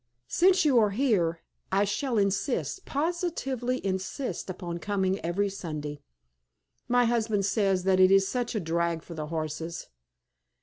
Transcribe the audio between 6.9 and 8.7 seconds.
husband says that it is such a